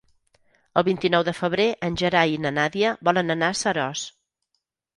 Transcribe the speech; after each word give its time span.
El 0.81 0.85
vint-i-nou 0.87 1.25
de 1.27 1.33
febrer 1.41 1.67
en 1.89 1.99
Gerai 2.03 2.35
i 2.37 2.41
na 2.47 2.55
Nàdia 2.57 2.97
volen 3.11 3.37
anar 3.37 3.53
a 3.55 3.61
Seròs. 3.63 4.11